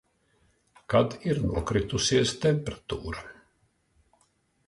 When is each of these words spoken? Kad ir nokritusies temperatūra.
Kad 0.93 1.11
ir 1.33 1.41
nokritusies 1.51 2.33
temperatūra. 2.47 3.21